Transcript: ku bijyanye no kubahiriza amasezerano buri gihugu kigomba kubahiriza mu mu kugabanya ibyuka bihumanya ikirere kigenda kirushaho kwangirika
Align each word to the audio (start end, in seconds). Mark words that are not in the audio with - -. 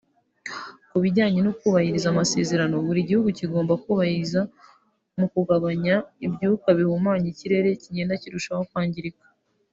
ku 0.89 0.97
bijyanye 1.03 1.39
no 1.47 1.51
kubahiriza 1.59 2.07
amasezerano 2.09 2.75
buri 2.85 2.99
gihugu 3.09 3.29
kigomba 3.39 3.73
kubahiriza 3.83 4.41
mu 4.49 4.49
mu 5.19 5.25
kugabanya 5.33 5.95
ibyuka 6.25 6.67
bihumanya 6.77 7.27
ikirere 7.33 7.69
kigenda 7.81 8.19
kirushaho 8.21 8.63
kwangirika 8.71 9.25